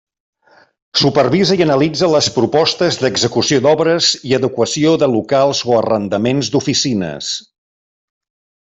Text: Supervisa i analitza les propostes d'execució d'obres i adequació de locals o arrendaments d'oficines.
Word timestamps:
Supervisa 1.01 1.57
i 1.59 1.61
analitza 1.65 2.09
les 2.13 2.29
propostes 2.37 2.97
d'execució 3.03 3.61
d'obres 3.67 4.09
i 4.31 4.35
adequació 4.41 4.97
de 5.05 5.11
locals 5.19 5.63
o 5.75 5.79
arrendaments 5.85 6.53
d'oficines. 6.57 7.33